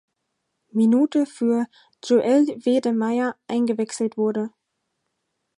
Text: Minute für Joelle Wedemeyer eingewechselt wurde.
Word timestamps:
Minute 0.71 1.27
für 1.27 1.67
Joelle 2.03 2.57
Wedemeyer 2.65 3.35
eingewechselt 3.45 4.17
wurde. 4.17 4.49